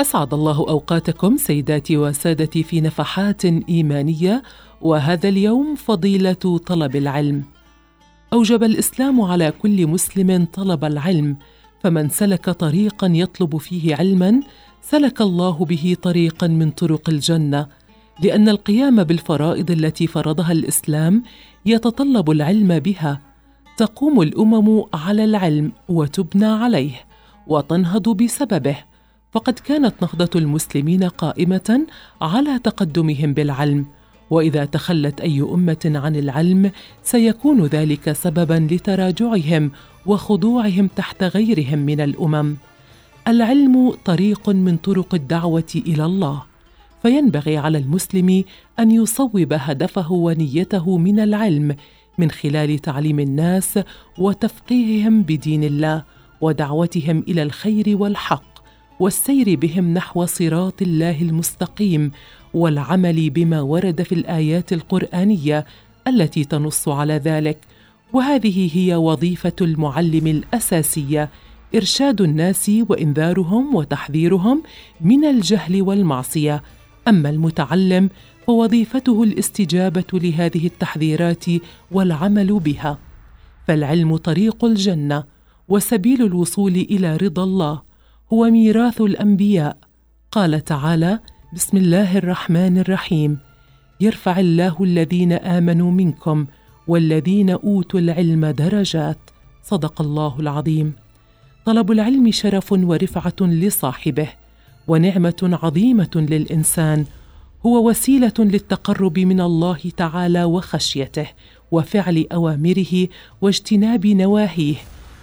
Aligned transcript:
أسعد 0.00 0.34
الله 0.34 0.58
أوقاتكم 0.68 1.36
سيداتي 1.36 1.96
وسادتي 1.96 2.62
في 2.62 2.80
نفحات 2.80 3.44
إيمانية 3.44 4.42
وهذا 4.80 5.28
اليوم 5.28 5.74
فضيلة 5.74 6.58
طلب 6.66 6.96
العلم. 6.96 7.44
أوجب 8.32 8.62
الإسلام 8.62 9.20
على 9.20 9.52
كل 9.62 9.86
مسلم 9.86 10.46
طلب 10.52 10.84
العلم 10.84 11.36
فمن 11.82 12.08
سلك 12.08 12.50
طريقا 12.50 13.06
يطلب 13.06 13.56
فيه 13.56 13.96
علما 13.96 14.40
سلك 14.82 15.20
الله 15.20 15.64
به 15.64 15.96
طريقا 16.02 16.46
من 16.46 16.70
طرق 16.70 17.08
الجنة 17.10 17.66
لأن 18.22 18.48
القيام 18.48 19.04
بالفرائض 19.04 19.70
التي 19.70 20.06
فرضها 20.06 20.52
الإسلام 20.52 21.22
يتطلب 21.66 22.30
العلم 22.30 22.78
بها. 22.78 23.20
تقوم 23.76 24.20
الأمم 24.20 24.84
على 24.94 25.24
العلم 25.24 25.72
وتبنى 25.88 26.46
عليه 26.46 26.94
وتنهض 27.46 28.08
بسببه 28.08 28.76
فقد 29.36 29.58
كانت 29.58 29.94
نهضة 30.02 30.30
المسلمين 30.40 31.04
قائمة 31.04 31.86
على 32.20 32.58
تقدمهم 32.58 33.34
بالعلم 33.34 33.86
وإذا 34.30 34.64
تخلت 34.64 35.20
أي 35.20 35.40
أمة 35.40 35.92
عن 35.94 36.16
العلم 36.16 36.70
سيكون 37.02 37.66
ذلك 37.66 38.12
سببا 38.12 38.68
لتراجعهم 38.70 39.70
وخضوعهم 40.06 40.86
تحت 40.86 41.22
غيرهم 41.22 41.78
من 41.78 42.00
الأمم. 42.00 42.56
العلم 43.28 43.90
طريق 44.04 44.48
من 44.48 44.76
طرق 44.76 45.14
الدعوة 45.14 45.72
إلى 45.86 46.04
الله 46.04 46.42
فينبغي 47.02 47.56
على 47.56 47.78
المسلم 47.78 48.44
أن 48.78 48.90
يصوب 48.90 49.52
هدفه 49.52 50.12
ونيته 50.12 50.98
من 50.98 51.20
العلم 51.20 51.76
من 52.18 52.30
خلال 52.30 52.78
تعليم 52.78 53.20
الناس 53.20 53.78
وتفقيههم 54.18 55.22
بدين 55.22 55.64
الله 55.64 56.02
ودعوتهم 56.40 57.24
إلى 57.28 57.42
الخير 57.42 57.84
والحق. 57.88 58.55
والسير 59.00 59.54
بهم 59.54 59.94
نحو 59.94 60.24
صراط 60.24 60.82
الله 60.82 61.22
المستقيم 61.22 62.12
والعمل 62.54 63.30
بما 63.30 63.60
ورد 63.60 64.02
في 64.02 64.14
الآيات 64.14 64.72
القرآنية 64.72 65.66
التي 66.08 66.44
تنص 66.44 66.88
على 66.88 67.14
ذلك. 67.14 67.58
وهذه 68.12 68.70
هي 68.74 68.94
وظيفة 68.94 69.52
المعلم 69.60 70.26
الأساسية 70.26 71.30
إرشاد 71.74 72.20
الناس 72.20 72.70
وإنذارهم 72.88 73.74
وتحذيرهم 73.74 74.62
من 75.00 75.24
الجهل 75.24 75.82
والمعصية. 75.82 76.62
أما 77.08 77.30
المتعلم 77.30 78.10
فوظيفته 78.46 79.22
الاستجابة 79.22 80.04
لهذه 80.12 80.66
التحذيرات 80.66 81.44
والعمل 81.90 82.58
بها. 82.58 82.98
فالعلم 83.68 84.16
طريق 84.16 84.64
الجنة 84.64 85.24
وسبيل 85.68 86.22
الوصول 86.22 86.74
إلى 86.74 87.16
رضا 87.16 87.44
الله. 87.44 87.85
هو 88.32 88.50
ميراث 88.50 89.00
الأنبياء. 89.00 89.76
قال 90.32 90.64
تعالى 90.64 91.20
بسم 91.54 91.76
الله 91.76 92.18
الرحمن 92.18 92.78
الرحيم. 92.78 93.38
يرفع 94.00 94.40
الله 94.40 94.76
الذين 94.80 95.32
آمنوا 95.32 95.90
منكم 95.90 96.46
والذين 96.88 97.50
أوتوا 97.50 98.00
العلم 98.00 98.46
درجات. 98.46 99.18
صدق 99.62 100.00
الله 100.00 100.40
العظيم. 100.40 100.92
طلب 101.66 101.90
العلم 101.90 102.30
شرف 102.30 102.72
ورفعة 102.72 103.40
لصاحبه 103.40 104.28
ونعمة 104.88 105.58
عظيمة 105.62 106.10
للإنسان. 106.14 107.04
هو 107.66 107.88
وسيلة 107.88 108.34
للتقرب 108.38 109.18
من 109.18 109.40
الله 109.40 109.78
تعالى 109.96 110.44
وخشيته 110.44 111.26
وفعل 111.70 112.26
أوامره 112.32 113.08
واجتناب 113.40 114.06
نواهيه. 114.06 114.76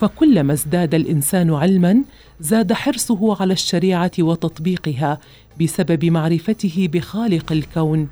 فكلما 0.00 0.52
ازداد 0.52 0.94
الإنسان 0.94 1.54
علما 1.54 2.04
زاد 2.40 2.72
حرصه 2.72 3.40
على 3.40 3.52
الشريعة 3.52 4.10
وتطبيقها 4.18 5.18
بسبب 5.60 6.04
معرفته 6.04 6.88
بخالق 6.92 7.52
الكون. 7.52 8.08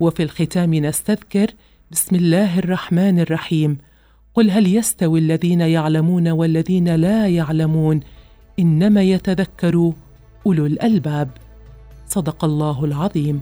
وفي 0.00 0.22
الختام 0.22 0.74
نستذكر 0.74 1.46
بسم 1.90 2.16
الله 2.16 2.58
الرحمن 2.58 3.20
الرحيم 3.20 3.78
قل 4.34 4.50
هل 4.50 4.76
يستوي 4.76 5.18
الذين 5.18 5.60
يعلمون 5.60 6.28
والذين 6.28 6.94
لا 6.94 7.28
يعلمون؟ 7.28 8.00
إنما 8.58 9.02
يتذكر 9.02 9.92
أولو 10.46 10.66
الألباب. 10.66 11.28
صدق 12.08 12.44
الله 12.44 12.84
العظيم. 12.84 13.40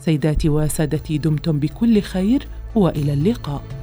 سيداتي 0.00 0.48
وسادتي 0.48 1.18
دمتم 1.18 1.58
بكل 1.58 2.02
خير 2.02 2.48
وإلى 2.74 3.12
اللقاء. 3.12 3.79